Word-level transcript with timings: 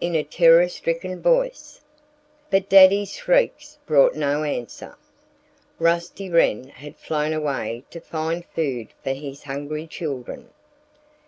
in 0.00 0.16
a 0.16 0.24
terror 0.24 0.68
stricken 0.68 1.22
voice. 1.22 1.80
But 2.50 2.68
Daddy's 2.68 3.12
shrieks 3.12 3.78
brought 3.86 4.16
no 4.16 4.42
answer. 4.42 4.96
Rusty 5.78 6.28
Wren 6.28 6.64
had 6.64 6.96
flown 6.96 7.32
away 7.32 7.84
to 7.90 8.00
find 8.00 8.44
food 8.46 8.88
for 9.04 9.10
his 9.12 9.44
hungry 9.44 9.86
children. 9.86 10.50